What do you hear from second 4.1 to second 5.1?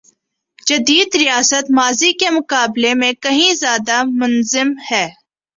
منظم ہے۔